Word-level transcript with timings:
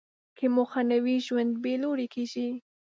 که 0.37 0.45
موخه 0.55 0.81
نه 0.89 0.97
وي، 1.03 1.15
ژوند 1.25 1.51
بېلوري 1.63 2.07
کېږي. 2.13 2.47